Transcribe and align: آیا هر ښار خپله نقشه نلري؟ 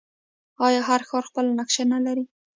آیا 0.65 0.81
هر 0.89 1.01
ښار 1.07 1.23
خپله 1.29 1.49
نقشه 1.59 1.83
نلري؟ 1.93 2.25